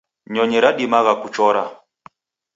Nyonyi 0.33 0.57
ridimagha 0.63 1.13
kuchora. 1.21 1.63